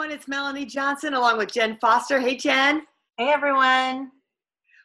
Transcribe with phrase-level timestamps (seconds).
[0.00, 2.18] Everyone, it's Melanie Johnson along with Jen Foster.
[2.18, 2.86] Hey, Jen.
[3.18, 4.10] Hey, everyone.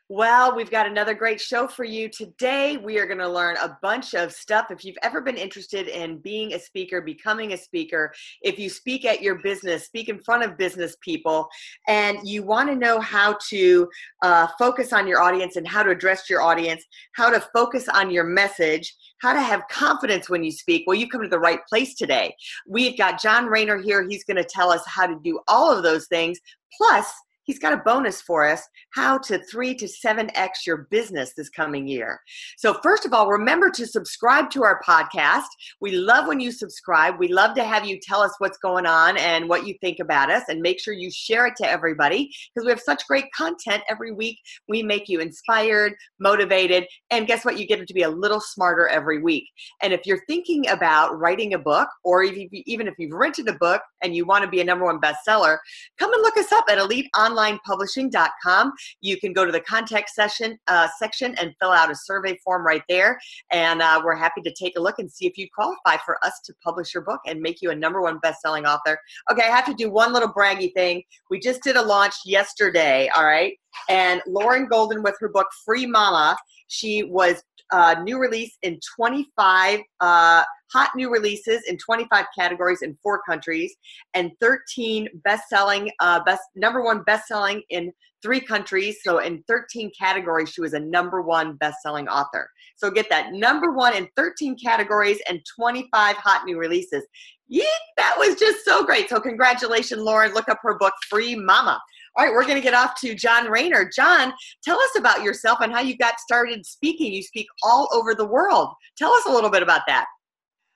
[0.07, 2.09] Well, we've got another great show for you.
[2.09, 4.67] Today, we are going to learn a bunch of stuff.
[4.69, 9.03] If you've ever been interested in being a speaker, becoming a speaker, if you speak
[9.03, 11.47] at your business, speak in front of business people,
[11.87, 13.89] and you want to know how to
[14.21, 18.11] uh, focus on your audience and how to address your audience, how to focus on
[18.11, 21.65] your message, how to have confidence when you speak, well, you've come to the right
[21.67, 22.35] place today.
[22.67, 24.05] We've got John Rayner here.
[24.07, 26.37] He's going to tell us how to do all of those things.
[26.77, 27.11] Plus,
[27.45, 28.61] he's got a bonus for us
[28.93, 32.19] how to 3 to 7x your business this coming year.
[32.57, 35.45] So, first of all, remember to subscribe to our podcast.
[35.79, 37.15] We love when you subscribe.
[37.17, 40.29] We love to have you tell us what's going on and what you think about
[40.29, 43.83] us, and make sure you share it to everybody because we have such great content
[43.89, 44.39] every week.
[44.67, 47.57] We make you inspired, motivated, and guess what?
[47.59, 49.45] You get to be a little smarter every week.
[49.81, 53.81] And if you're thinking about writing a book, or even if you've rented a book
[54.01, 55.57] and you want to be a number one bestseller,
[55.99, 58.71] come and look us up at Elite Online onlinepublishing.com.
[59.01, 62.65] You can go to the contact session uh, section and fill out a survey form
[62.65, 63.19] right there.
[63.51, 66.39] And uh, we're happy to take a look and see if you qualify for us
[66.45, 68.97] to publish your book and make you a number one best-selling author.
[69.31, 71.03] Okay, I have to do one little braggy thing.
[71.29, 73.53] We just did a launch yesterday, all right?
[73.89, 76.37] And Lauren Golden with her book Free Mama,
[76.67, 82.97] she was uh, new release in 25 uh, hot new releases in 25 categories in
[83.01, 83.75] four countries
[84.13, 90.49] and 13 best-selling uh, best number one best-selling in three countries so in 13 categories
[90.49, 95.19] she was a number one best-selling author so get that number one in 13 categories
[95.29, 97.03] and 25 hot new releases
[97.47, 97.63] yeah,
[97.97, 99.09] that was just so great.
[99.09, 100.33] So, congratulations, Lauren.
[100.33, 101.79] Look up her book, Free Mama.
[102.17, 103.89] All right, we're going to get off to John Rayner.
[103.93, 104.33] John,
[104.63, 107.11] tell us about yourself and how you got started speaking.
[107.11, 108.69] You speak all over the world.
[108.97, 110.05] Tell us a little bit about that.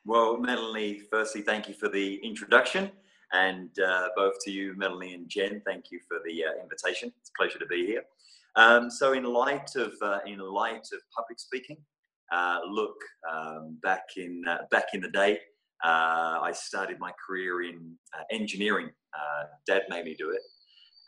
[0.05, 2.91] Well, Melanie, firstly, thank you for the introduction.
[3.31, 7.13] And uh, both to you, Melanie and Jen, thank you for the uh, invitation.
[7.21, 8.01] It's a pleasure to be here.
[8.55, 11.77] Um, so, in light of uh, in light of public speaking,
[12.31, 12.95] uh, look
[13.31, 15.39] um, back in uh, back in the day,
[15.85, 17.95] uh, I started my career in
[18.31, 18.89] engineering.
[19.67, 20.41] Dad made me do it,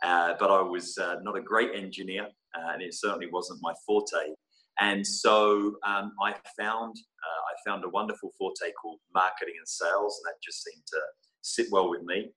[0.03, 3.73] uh, but I was uh, not a great engineer, uh, and it certainly wasn't my
[3.85, 4.33] forte.
[4.79, 10.31] And so um, I found I found a wonderful forte called marketing and sales, and
[10.31, 10.99] that just seemed to
[11.41, 12.31] sit well with me.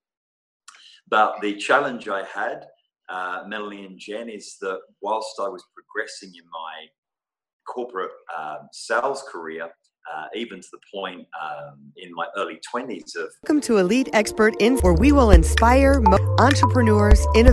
[1.08, 2.66] But the challenge I had,
[3.48, 6.86] Melanie and Jen, is that whilst I was progressing in my
[7.66, 9.70] corporate um, sales career,
[10.12, 13.30] uh, even to the point um, in my early 20s of.
[13.42, 16.02] Welcome to Elite Expert In, where we will inspire
[16.38, 17.46] entrepreneurs, in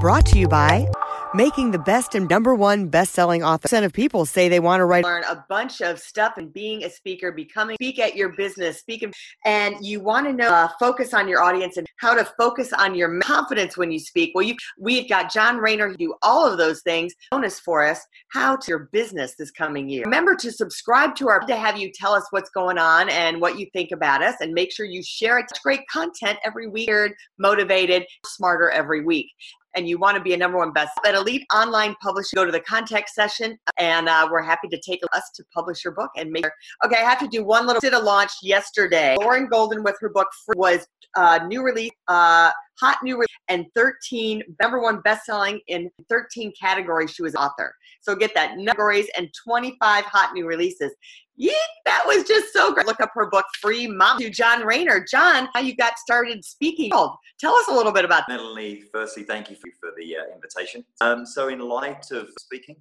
[0.00, 0.86] brought to you by
[1.34, 3.62] making the best and number one best-selling author.
[3.62, 6.84] Percent of people say they want to write, learn a bunch of stuff and being
[6.84, 9.04] a speaker, becoming speak at your business, speak,
[9.44, 12.94] and you want to know uh, focus on your audience and how to focus on
[12.94, 14.32] your confidence when you speak.
[14.34, 17.12] Well, you we've got John Rayner who do all of those things.
[17.30, 18.00] Bonus for us,
[18.32, 20.04] how to your business this coming year.
[20.04, 23.58] Remember to subscribe to our to have you tell us what's going on and what
[23.58, 25.46] you think about us, and make sure you share it.
[25.50, 26.90] It's great content every week,
[27.38, 29.30] motivated, smarter every week
[29.78, 32.50] and you want to be a number one best at elite online publishing go to
[32.50, 36.30] the contact session and uh, we're happy to take us to publish your book and
[36.30, 36.52] make sure.
[36.84, 40.08] okay i have to do one little did a launch yesterday lauren golden with her
[40.08, 42.50] book was uh, new release uh,
[42.80, 48.16] hot new release and 13 number one best-selling in 13 categories she was author so
[48.16, 50.92] get that categories and 25 hot new releases
[51.38, 51.52] yeah,
[51.86, 52.86] that was just so great.
[52.86, 55.06] Look up her book, Free Mom, to John Rayner.
[55.08, 56.90] John, how you got started speaking.
[56.90, 58.38] Tell us a little bit about that.
[58.38, 60.84] Melanie, firstly, thank you for the uh, invitation.
[61.00, 62.74] Um, so, in light of speaking,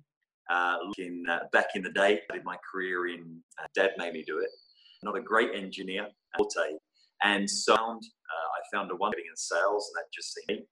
[0.50, 4.14] uh, in, uh, back in the day, I did my career in, uh, Dad made
[4.14, 4.50] me do it.
[5.04, 6.08] Not a great engineer,
[7.24, 10.66] and so uh, I found a wonder in sales, and that just seemed me.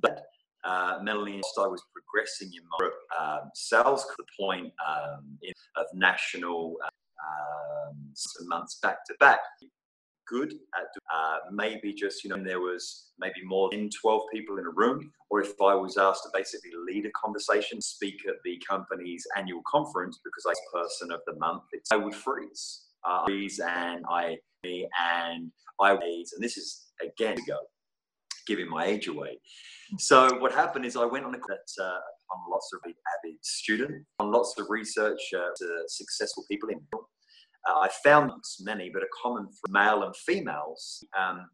[0.00, 0.22] But
[0.64, 2.88] uh, Melanie, I was progressing in my
[3.18, 8.12] um, sales to the point um, in, of national um,
[8.42, 9.40] months back to back.
[10.26, 14.66] Good at uh, maybe just, you know, there was maybe more than 12 people in
[14.66, 18.62] a room, or if I was asked to basically lead a conversation, speak at the
[18.68, 22.84] company's annual conference because I was person of the month, I would freeze.
[23.04, 25.50] Uh, freeze and I, and
[25.80, 27.60] I, and this is again ago
[28.48, 29.38] giving my age away.
[29.98, 34.04] So what happened is I went on a that uh, I'm lots of avid student
[34.18, 36.80] on lots of research uh, to successful people in.
[36.92, 38.30] Uh, I found
[38.60, 41.46] many, but a common for male and females, um,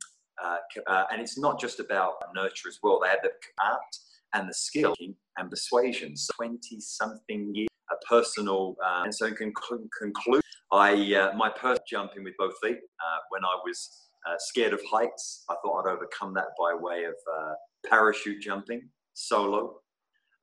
[0.43, 0.57] uh,
[0.89, 3.01] uh, and it's not just about nurture as well.
[3.03, 3.31] They have the
[3.65, 3.81] art
[4.35, 4.95] and the skill
[5.39, 6.17] and persuasion.
[6.17, 10.43] So 20 something years, a personal, uh, and so in conclude, conclude
[10.73, 12.79] I, my personal jumping with both feet
[13.31, 14.04] when I was
[14.39, 15.45] scared of heights.
[15.49, 17.15] I thought I'd overcome that by way of
[17.89, 19.77] parachute jumping solo.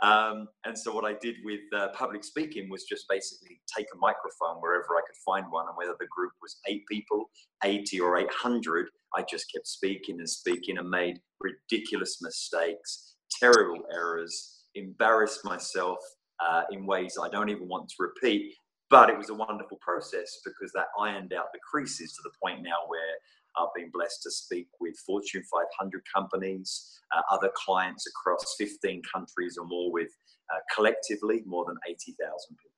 [0.02, 3.98] Um, and so what I did with uh, public speaking was just basically take a
[3.98, 7.30] microphone wherever I could find one, and whether the group was eight people,
[7.64, 14.64] 80 or 800, I just kept speaking and speaking and made ridiculous mistakes, terrible errors,
[14.74, 15.98] embarrassed myself
[16.40, 18.54] uh, in ways I don't even want to repeat.
[18.90, 22.62] But it was a wonderful process because that ironed out the creases to the point
[22.62, 23.16] now where
[23.58, 29.58] I've been blessed to speak with Fortune 500 companies, uh, other clients across 15 countries
[29.60, 30.10] or more, with
[30.54, 32.16] uh, collectively more than 80,000
[32.50, 32.72] people.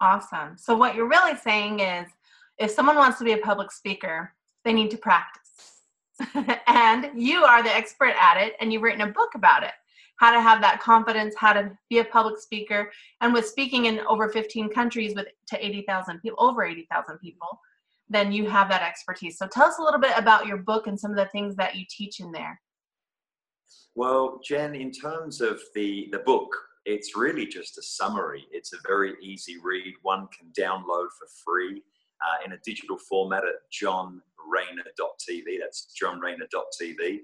[0.00, 0.56] Awesome.
[0.56, 2.06] So, what you're really saying is
[2.58, 4.32] if someone wants to be a public speaker,
[4.64, 5.40] they need to practice.
[6.66, 9.72] and you are the expert at it, and you've written a book about it
[10.20, 12.92] how to have that confidence, how to be a public speaker,
[13.22, 17.58] and with speaking in over 15 countries with to 80,000 people, over 80,000 people,
[18.10, 19.38] then you have that expertise.
[19.38, 21.76] So tell us a little bit about your book and some of the things that
[21.76, 22.60] you teach in there.
[23.94, 26.48] Well, Jen, in terms of the, the book,
[26.84, 28.46] it's really just a summary.
[28.50, 29.94] It's a very easy read.
[30.02, 31.82] One can download for free
[32.22, 35.58] uh, in a digital format at johnrayner.tv.
[35.60, 37.18] That's johnrayner.tv.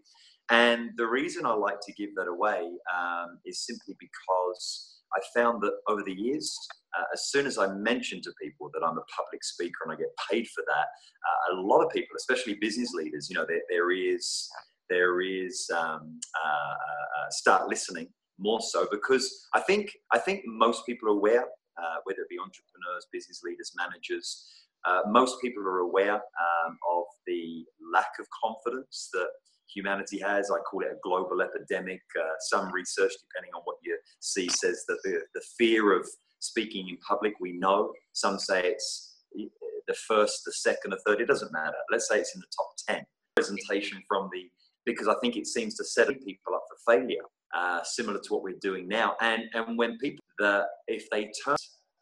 [0.50, 5.62] And the reason I like to give that away um, is simply because I found
[5.62, 6.56] that over the years,
[6.98, 9.96] uh, as soon as I mention to people that I'm a public speaker and I
[9.96, 13.62] get paid for that, uh, a lot of people, especially business leaders, you know, there,
[13.68, 14.48] there is
[14.88, 18.08] there is um, uh, uh start listening
[18.38, 22.38] more so because I think I think most people are aware, uh, whether it be
[22.38, 24.46] entrepreneurs, business leaders, managers.
[24.84, 29.26] Uh, most people are aware um, of the lack of confidence that
[29.74, 30.50] humanity has.
[30.50, 32.00] I call it a global epidemic.
[32.18, 33.75] Uh, some research, depending on what
[34.20, 36.08] see, says that the, the fear of
[36.40, 37.92] speaking in public, we know.
[38.12, 41.20] Some say it's the first, the second, the third.
[41.20, 41.76] It doesn't matter.
[41.90, 43.04] Let's say it's in the top 10.
[43.36, 44.48] Presentation from the,
[44.84, 47.22] because I think it seems to set people up for failure,
[47.54, 49.14] uh, similar to what we're doing now.
[49.20, 51.56] And, and when people, the, if they turn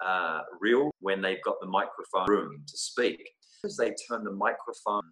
[0.05, 3.21] uh, real, when they've got the microphone room to speak,
[3.65, 5.03] as they turn the microphone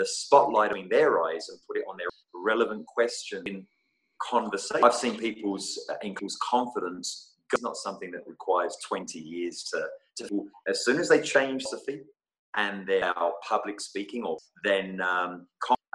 [0.00, 3.66] the spotlight in their eyes and put it on their relevant question
[4.22, 4.84] conversation.
[4.84, 5.94] I've seen people's uh,
[6.42, 7.34] confidence.
[7.52, 9.86] It's not something that requires 20 years to,
[10.18, 12.04] to as soon as they change the feet
[12.56, 13.12] and they're
[13.48, 15.46] public speaking or then um,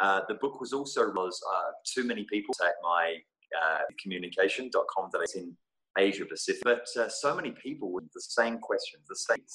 [0.02, 3.16] uh, the book was also was uh, too many people at my
[3.62, 5.56] uh, communication.com that is in
[5.98, 9.46] Asia Pacific, but uh, so many people with the same questions, the same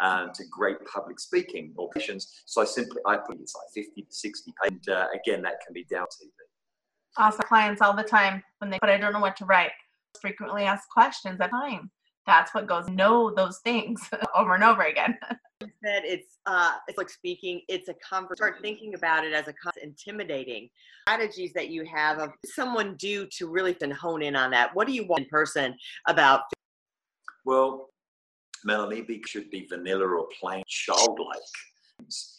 [0.00, 2.42] um, to great public speaking or patients.
[2.46, 5.74] So I simply, I put it's like 50 to 60 and uh, again, that can
[5.74, 6.26] be down to
[7.18, 7.24] TV.
[7.24, 9.72] Awesome clients all the time when they, but I don't know what to write.
[10.20, 11.90] Frequently asked questions at time.
[12.26, 15.18] That's what goes, know those things over and over again.
[15.84, 17.62] said it's uh, it's like speaking.
[17.68, 18.38] It's a comfort.
[18.38, 20.68] Start thinking about it as a intimidating
[21.06, 24.74] strategies that you have of someone do to really then hone in on that.
[24.74, 25.76] What do you want in person
[26.08, 26.42] about?
[27.44, 27.90] Well,
[28.64, 31.40] Melanie should be vanilla or plain childlike.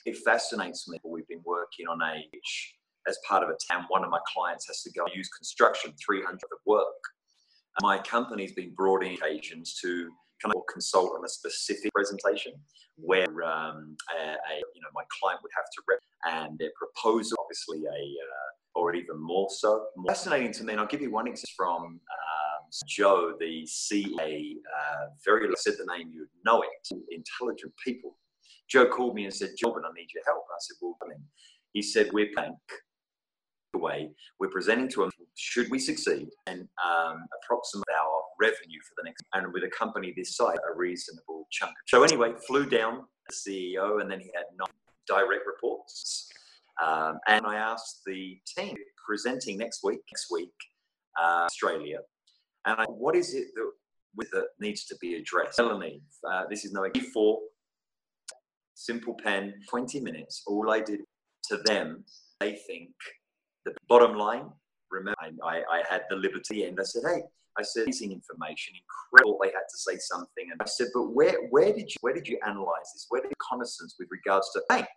[0.06, 1.00] It fascinates me.
[1.04, 2.76] We've been working on age
[3.08, 3.86] as part of a town.
[3.90, 6.86] One of my clients has to go use construction 300 of work.
[7.82, 10.10] My company's been brought in occasions to
[10.42, 12.54] kind of consult on a specific presentation
[12.98, 17.36] where um, a, a, you know my client would have to rep and their proposal
[17.40, 19.86] obviously a uh, or even more so.
[19.98, 24.56] More fascinating to me, and I'll give you one example from um, Joe, the CA,
[24.80, 28.18] uh, very said the name, you'd know it, intelligent people.
[28.70, 30.44] Joe called me and said, Joe, I need your help.
[30.50, 30.98] I said, well,
[31.74, 32.58] he said, we're planning
[33.78, 34.10] way.
[34.40, 39.24] We're presenting to them, should we succeed, and um, approximate our revenue for the next,
[39.34, 41.74] and with a company this size, a reasonable chunk.
[41.88, 44.68] So anyway, flew down the CEO, and then he had nine
[45.08, 46.30] direct reports.
[46.84, 48.76] Um, and I asked the team
[49.06, 50.54] presenting next week, next week,
[51.22, 52.00] uh, Australia,
[52.66, 55.60] and I, what is it that, that needs to be addressed?
[55.60, 57.40] Melanie, uh, this is no four
[58.76, 60.44] simple pen, 20 minutes.
[60.48, 61.02] All I did
[61.46, 62.04] to them,
[62.40, 62.90] they think
[63.66, 64.50] the bottom line.
[64.92, 67.22] Remember, I, I had the liberty, and I said, "Hey,
[67.58, 71.48] I said amazing information, incredible." They had to say something, and I said, "But where,
[71.50, 73.08] where did you, where did you analyze this?
[73.10, 74.88] Where did reconnaissance with regards to bank?"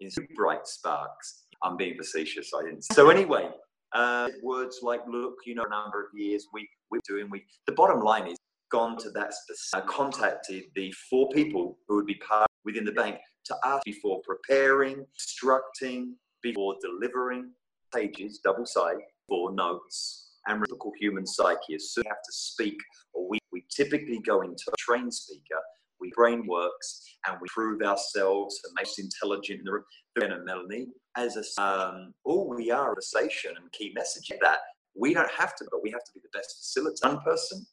[0.00, 1.44] is bright sparks.
[1.62, 2.50] I'm being facetious.
[2.54, 2.84] I didn't.
[2.84, 3.48] So anyway,
[3.94, 7.28] uh, words like look, you know, a number of years we we're doing.
[7.30, 8.38] We the bottom line is
[8.70, 12.92] gone to that specific, uh, contacted the four people who would be part within the
[12.92, 17.50] bank to ask before preparing, instructing, before delivering
[17.94, 18.96] pages, double side,
[19.28, 21.74] for notes and typical human psyche.
[21.74, 22.76] As soon as we have to speak,
[23.12, 25.60] or we, we typically go into a trained speaker,
[26.00, 29.84] we brain works and we prove ourselves and make us intelligent in the room.
[30.16, 34.58] And Melanie, as a, um, all we are a conversation and key message that
[34.96, 37.14] we don't have to, but we have to be the best facilitator.
[37.14, 37.66] One person,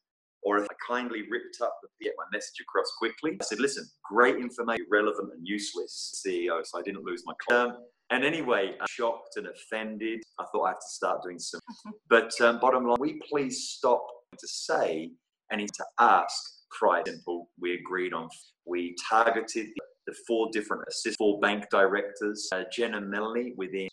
[0.43, 3.87] or if I kindly ripped up to get my message across quickly, I said, listen,
[4.03, 7.73] great information, relevant and useless CEO, so I didn't lose my client.
[7.73, 7.77] Um,
[8.12, 10.22] and anyway, I'm shocked and offended.
[10.39, 11.62] I thought I had to start doing some.
[12.10, 14.06] But um, bottom line, we please stop
[14.38, 15.12] to say
[15.50, 16.36] and to ask
[16.77, 17.50] price simple.
[17.60, 18.27] We agreed on.
[18.65, 19.68] We targeted
[20.08, 23.88] the four different assist, four bank directors, uh, Jen and Melanie within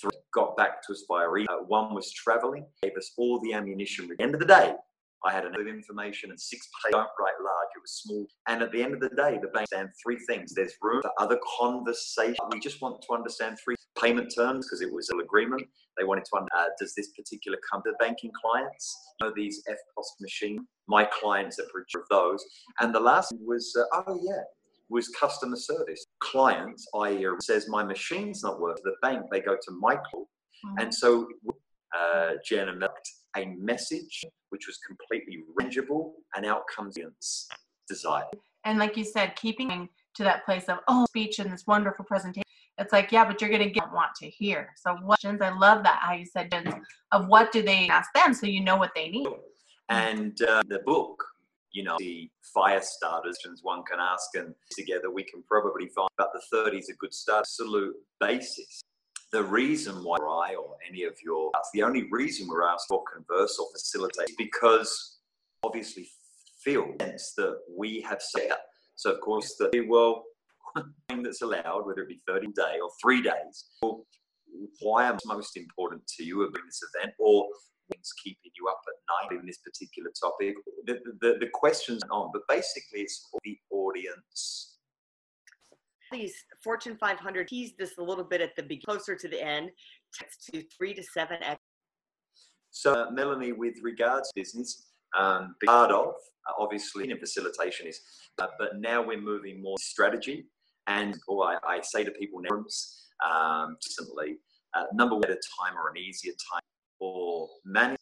[0.00, 1.46] three got back to us via email.
[1.50, 4.10] Uh, one was traveling, gave us all the ammunition.
[4.10, 4.74] At the end of the day,
[5.24, 6.92] I had enough information and six pages.
[6.92, 8.26] Don't write large, it was small.
[8.48, 10.54] And at the end of the day, the bank understand three things.
[10.54, 12.36] There's room for other conversation.
[12.52, 15.62] We just want to understand three payment terms because it was an agreement.
[15.98, 19.62] They wanted to understand, uh, does this particular come company, banking clients, you know these
[19.68, 20.66] EFTPOS machine?
[20.88, 22.44] My clients are producer of those.
[22.80, 24.42] And the last was, uh, oh yeah,
[24.88, 26.04] was customer service.
[26.20, 28.82] Clients, i.e., says my machine's not working.
[28.84, 30.28] The bank, they go to Michael.
[30.64, 30.78] Mm-hmm.
[30.78, 31.26] And so
[31.96, 32.78] uh, Jen and
[33.36, 36.96] a message which was completely rangeable and outcomes
[37.88, 38.26] desired.
[38.64, 42.42] And like you said, keeping to that place of, oh, speech and this wonderful presentation.
[42.78, 44.68] It's like, yeah, but you're going to get want to hear.
[44.76, 46.52] So questions, I love that, how you said,
[47.12, 49.28] of what do they ask them so you know what they need.
[49.88, 51.22] And uh, the book,
[51.72, 56.32] you know, the fire starters one can ask, and together we can probably find about
[56.32, 58.82] the 30s a good start, absolute basis
[59.32, 63.02] the reason why I or any of your, that's the only reason we're asked for
[63.12, 65.18] converse or facilitate because
[65.62, 66.08] obviously
[66.62, 68.58] feel sense that we have set.
[68.94, 70.24] So of course the well
[71.08, 74.06] thing that's allowed, whether it be 30 day or three days, well,
[74.80, 77.46] why am most important to you about this event or
[77.88, 80.54] what's keeping you up at night in this particular topic?
[80.86, 84.75] The, the, the questions on, but basically it's for the audience
[86.16, 89.70] these Fortune 500 tease this a little bit at the beginning, closer to the end,
[90.14, 91.60] text to three to seven X.
[92.70, 98.00] So, uh, Melanie, with regards to business, um, part of uh, obviously in facilitation is,
[98.38, 100.46] uh, but now we're moving more strategy.
[100.86, 102.64] And or I, I say to people now,
[103.28, 104.36] um, recently,
[104.74, 106.62] uh, number one, at a time or an easier time
[107.00, 107.98] or manage.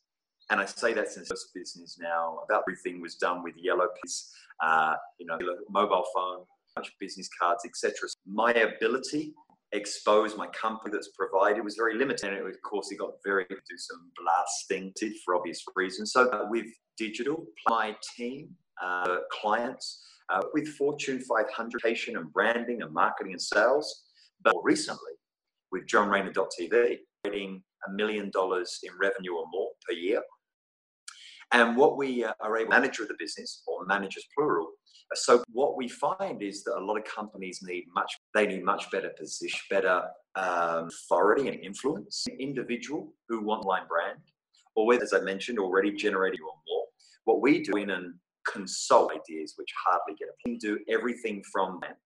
[0.50, 4.30] And I say that since business now, about everything was done with Yellow Pages,
[4.62, 5.38] uh, you know,
[5.70, 6.44] mobile phone,
[7.00, 8.08] business cards, etc.
[8.26, 9.34] My ability
[9.72, 12.32] expose my company that's provided was very limited.
[12.32, 14.92] And of course, it got very do some blasting
[15.24, 16.12] for obvious reasons.
[16.12, 16.66] So uh, with
[16.96, 18.50] digital, my team,
[18.82, 24.04] uh, clients, uh, with Fortune 500 patient and branding and marketing and sales,
[24.42, 25.12] but recently
[25.72, 30.22] with JohnRayner.tv, getting a million dollars in revenue or more per year.
[31.52, 34.70] And what we uh, are able, manager of the business or managers plural,
[35.12, 38.90] so what we find is that a lot of companies need much, they need much
[38.90, 40.02] better position, better
[40.36, 42.24] um, authority and influence.
[42.28, 44.20] An individual who want line brand,
[44.74, 46.84] or whether, as I mentioned, already generating or more.
[47.24, 48.14] What we do in and
[48.50, 51.96] consult ideas which hardly get a do everything from that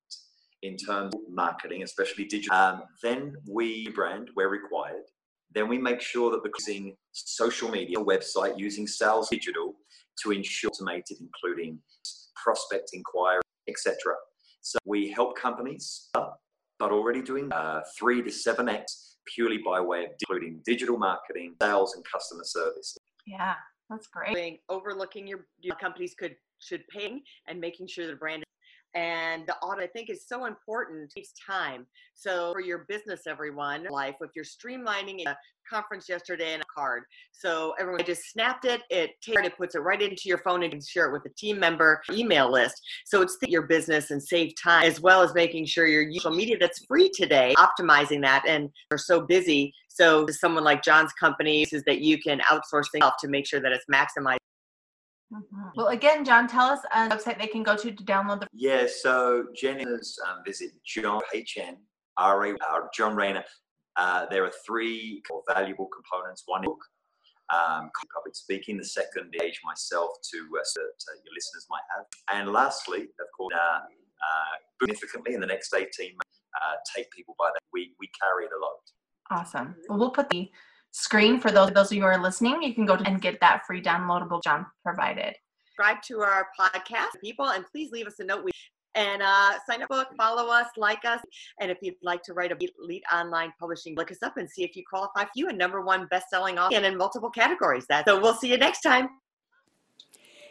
[0.62, 2.56] in terms of marketing, especially digital.
[2.56, 5.04] Um, then we brand where required.
[5.54, 9.74] Then we make sure that we're using social media, website, using sales digital
[10.22, 11.78] to ensure automated, including
[12.42, 13.96] prospect inquiry, etc.
[14.60, 20.04] So we help companies, but already doing uh, three to seven X purely by way
[20.04, 22.96] of including digital marketing, sales, and customer service.
[23.26, 23.54] Yeah,
[23.90, 24.60] that's great.
[24.68, 28.42] Overlooking your, your companies could should ping and making sure the brand
[28.94, 31.02] and the audit, I think, is so important.
[31.04, 31.86] It takes time.
[32.14, 35.36] So for your business, everyone, life, if you're streamlining a
[35.68, 39.80] conference yesterday and a card, so everyone just snapped it, it takes it, puts it
[39.80, 42.80] right into your phone and can share it with a team member email list.
[43.04, 46.56] So it's your business and save time, as well as making sure your social media
[46.58, 49.72] that's free today, optimizing that, and are so busy.
[49.88, 53.60] So someone like John's company is that you can outsource things off to make sure
[53.60, 54.38] that it's maximized
[55.32, 55.68] Mm-hmm.
[55.76, 58.48] Well, again, John, tell us a website they can go to to download the.
[58.52, 61.76] Yeah, so Jenny's um, visit John H N
[62.16, 63.44] R A uh, John Rayner.
[63.96, 66.44] Uh, there are three valuable components.
[66.46, 66.80] One book,
[67.52, 68.78] um, public speaking.
[68.78, 70.80] The second, age myself to, uh, so
[71.24, 72.06] your listeners might have.
[72.32, 77.34] And lastly, of course, uh, uh, significantly in the next 18 months, uh, take people
[77.38, 78.80] by the we we carry the load.
[79.30, 79.76] Awesome.
[79.88, 80.50] Well, we'll put the
[80.98, 82.62] screen for those those of you who are listening.
[82.62, 85.34] You can go and get that free downloadable John provided.
[85.66, 88.44] Subscribe to our podcast, people, and please leave us a note.
[88.44, 88.50] We
[88.94, 91.20] and uh, sign up book, follow us, like us,
[91.60, 94.64] and if you'd like to write a elite online publishing, look us up and see
[94.64, 97.86] if you qualify for you a number one best-selling author and in multiple categories.
[97.88, 99.08] That so we'll see you next time.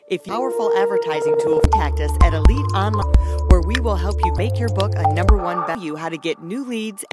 [0.09, 3.13] If you powerful advertising tool, contact us at Elite Online,
[3.49, 5.81] where we will help you make your book a number one best.
[5.81, 7.03] You how to get new leads.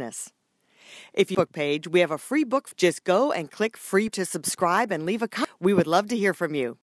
[1.13, 2.71] If you book page, we have a free book.
[2.77, 5.53] Just go and click free to subscribe and leave a comment.
[5.61, 6.79] We would love to hear from you.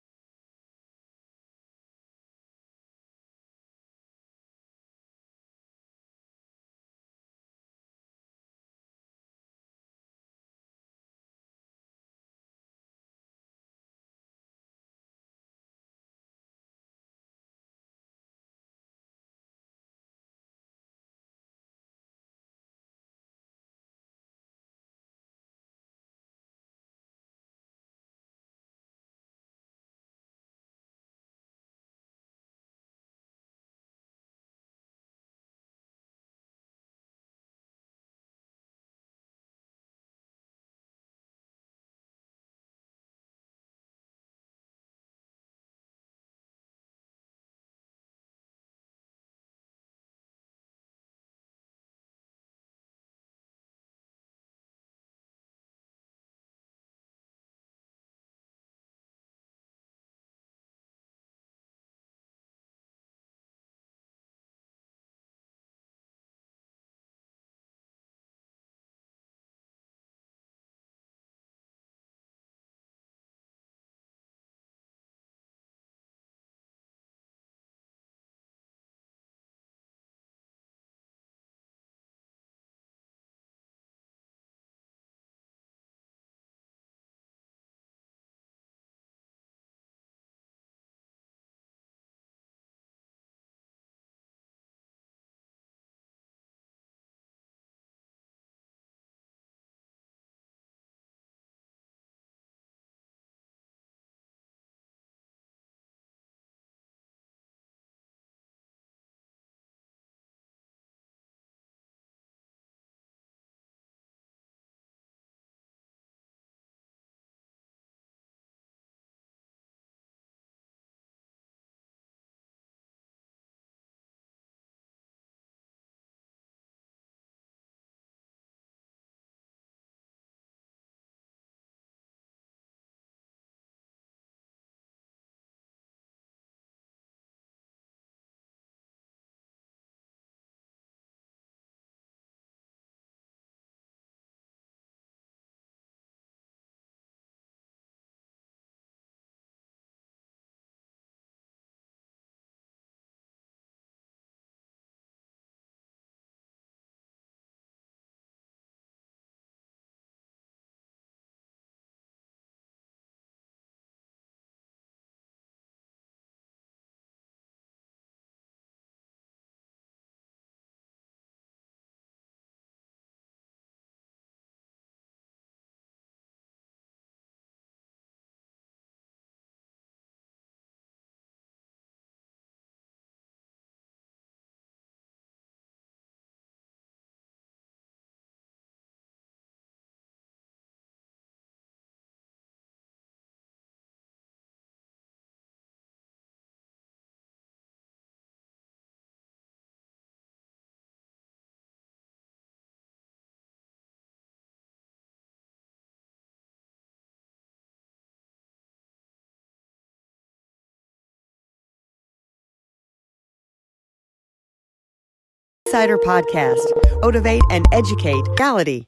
[215.68, 216.64] Insider Podcast.
[217.02, 218.86] Motivate and educate reality.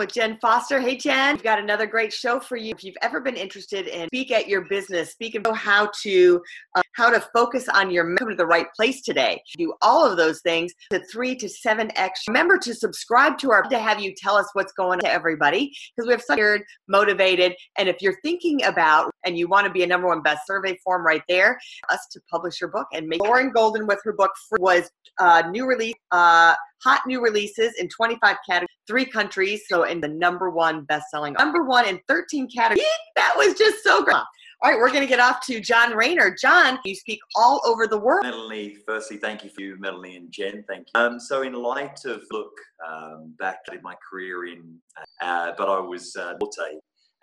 [0.00, 0.80] With Jen Foster.
[0.80, 2.72] Hey, Jen, we've got another great show for you.
[2.74, 6.40] If you've ever been interested in speak at your business, speak about how to
[6.74, 9.42] uh, how to focus on your come to the right place today.
[9.58, 12.22] Do all of those things to three to seven x.
[12.28, 15.70] Remember to subscribe to our to have you tell us what's going on to everybody
[15.94, 17.54] because we have such motivated.
[17.76, 20.78] And if you're thinking about and you want to be a number one best survey
[20.82, 21.60] form right there,
[21.90, 25.66] us to publish your book and make Lauren Golden with her book was uh, new
[25.66, 25.92] release.
[26.10, 29.62] Uh, hot new releases in 25 categories, three countries.
[29.68, 32.84] So in the number one best selling, number one in 13 categories.
[33.14, 34.16] That was just so great.
[34.62, 36.36] All right, we're going to get off to John Rayner.
[36.38, 38.24] John, you speak all over the world.
[38.24, 40.64] Melanie, firstly, thank you for you, Melanie and Jen.
[40.68, 41.00] Thank you.
[41.00, 42.52] Um, so, in light of look
[42.86, 44.76] um, back in my career in,
[45.22, 46.34] uh, but I was uh,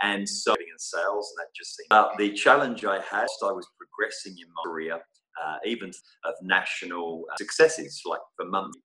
[0.01, 1.88] and so in sales, and that just seemed.
[1.91, 7.25] Uh, the challenge I had, I was progressing in my career, uh, even of national
[7.32, 8.80] uh, successes, like for months.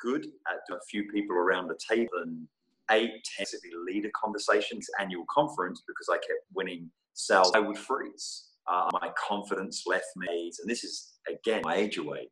[0.00, 2.46] Good at a few people around the table and
[2.90, 3.46] eight, ten
[3.86, 8.44] leader conversations, annual conference, because I kept winning sales, I would freeze.
[8.66, 12.28] Uh, my confidence left me, and this is again my age away.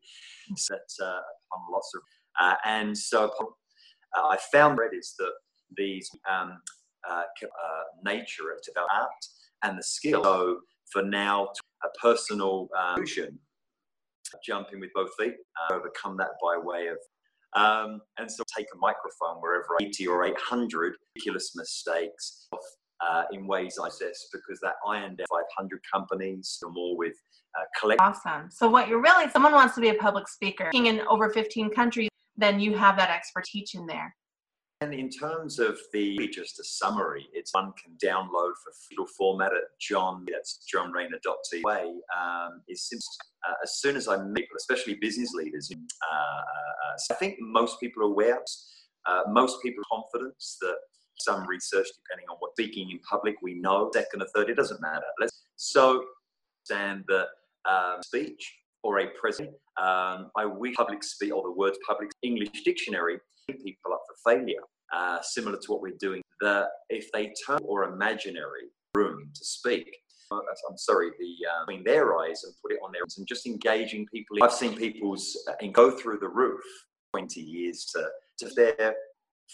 [0.57, 1.21] So that uh,
[1.53, 2.03] on lots of,
[2.39, 3.33] uh, and so
[4.17, 5.33] uh, I found that is that
[5.77, 6.61] these um,
[7.09, 8.59] uh, uh, nature of
[8.93, 9.09] art
[9.63, 10.23] and the skill.
[10.23, 10.61] So
[10.93, 11.49] for now,
[11.83, 13.39] a personal um, solution,
[14.45, 15.35] jumping with both feet,
[15.73, 16.99] overcome that by way of
[17.55, 22.49] um, and so take a microphone wherever 80 or 800 ridiculous mistakes
[23.01, 27.15] uh, in ways I this because that ironed 500 companies or more with
[27.59, 28.01] uh, collect.
[28.01, 28.51] Awesome.
[28.51, 32.09] So what you're really, someone wants to be a public speaker in over 15 countries,
[32.37, 34.15] then you have that expertise in there.
[34.83, 39.53] And in terms of the just a summary, it's one can download for digital format
[39.53, 40.27] at John.
[40.31, 41.65] That's johnrayner.tv.
[41.65, 42.93] Um, is
[43.49, 48.03] uh, as soon as I meet, especially business leaders, uh, uh, I think most people
[48.03, 48.39] are aware.
[49.07, 50.77] Uh, most people confidence that
[51.21, 54.83] some research, depending on what speaking in public, we know second or third, it doesn't
[54.83, 55.07] matter.
[55.19, 56.05] Let's so
[56.71, 57.29] understand that
[57.65, 59.49] um, speech or a present.
[59.79, 63.19] Um, I wish public speak or the words public English dictionary
[63.55, 64.61] people up for failure,
[64.93, 66.23] uh, similar to what we're doing.
[66.41, 69.97] That if they turn or imaginary room to speak,
[70.31, 73.47] uh, I'm sorry, the uh, between their eyes and put it on their and just
[73.47, 74.37] engaging people.
[74.43, 76.61] I've seen people's uh, and go through the roof
[77.13, 78.09] 20 years to
[78.41, 78.95] to their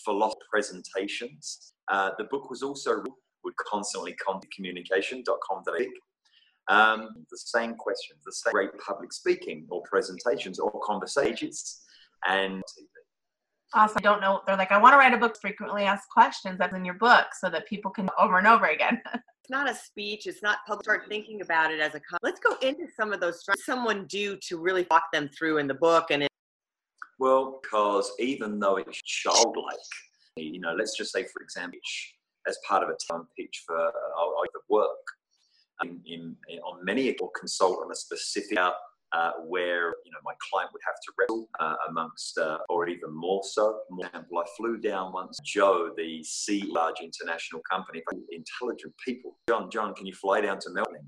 [0.05, 1.75] philosophy presentations.
[1.89, 3.03] Uh, the book was also
[3.45, 4.17] would constantly
[4.55, 6.73] communication.com.au.
[6.73, 11.83] Um, the same questions, the same great public speaking or presentations or conversations
[12.27, 12.63] and
[13.75, 13.97] Awesome.
[13.99, 14.43] I don't know.
[14.47, 17.27] They're like, I want to write a book, frequently asked questions that's in your book
[17.39, 19.01] so that people can over and over again.
[19.15, 20.27] it's not a speech.
[20.27, 20.85] It's not public.
[20.85, 22.01] Start thinking about it as a.
[22.23, 23.43] Let's go into some of those.
[23.47, 26.25] What someone do to really walk them through in the book and.
[26.25, 26.29] It-
[27.19, 29.77] well, because even though it's childlike,
[30.37, 31.79] you know, let's just say, for example,
[32.49, 34.89] as part of a town pitch for uh, the work,
[35.85, 36.01] in,
[36.49, 38.59] in, on many or consult on a specific
[39.13, 43.15] uh, where you know my client would have to wrestle uh, amongst, uh, or even
[43.15, 43.81] more so.
[43.89, 45.39] For example, I flew down once.
[45.45, 49.39] Joe, the C large international company, intelligent people.
[49.49, 51.07] John, John, can you fly down to Melbourne?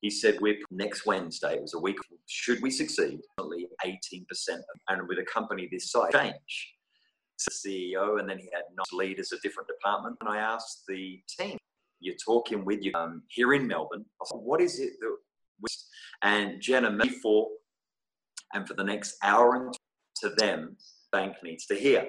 [0.00, 1.54] He said, "We're next Wednesday.
[1.54, 1.96] It was a week.
[2.26, 3.20] Should we succeed?
[3.38, 4.26] Only 18%,
[4.88, 6.74] and with a company this size, change."
[7.38, 10.18] So CEO, and then he had leaders of different departments.
[10.20, 11.56] And I asked the team,
[12.00, 14.04] "You're talking with you um, here in Melbourne.
[14.26, 15.16] Said, what is it that?"
[16.22, 17.48] And Jenna, for
[18.54, 19.74] and for the next hour and
[20.22, 20.76] to them,
[21.12, 22.06] bank needs to hear.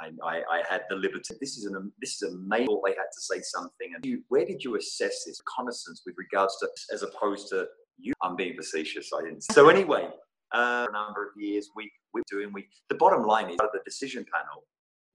[0.00, 1.34] I, I, I, had the liberty.
[1.40, 2.80] This is an this is amazing.
[2.84, 3.92] They had to say something.
[3.94, 7.66] And you, where did you assess this reconnaissance with regards to, as opposed to
[7.98, 8.14] you?
[8.22, 9.10] I'm being facetious.
[9.14, 9.42] I didn't.
[9.42, 10.08] So anyway,
[10.52, 12.50] uh, a number of years we we're doing.
[12.52, 14.64] We the bottom line is the decision panel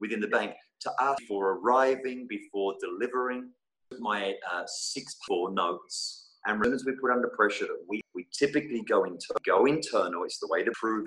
[0.00, 3.50] within the bank to ask for arriving before delivering
[3.98, 8.82] my uh, six four notes and as we put under pressure that we, we typically
[8.82, 11.06] go into go internal, it's the way to prove